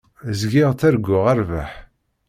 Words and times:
Zgiɣ 0.39 0.69
ttarguɣ 0.73 1.25
rrbeḥ. 1.39 1.71